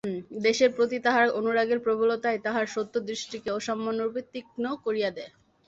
[0.43, 5.31] দেশের প্রতি তাহার অনুরাগের প্রবলতাই তাহার সত্যদৃষ্টিকে অসামান্যরূপে তীক্ষ্ণ করিয়া দেয়।